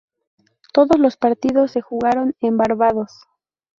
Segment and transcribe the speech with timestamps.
[0.73, 3.27] Todos los partidos se jugaron en Barbados.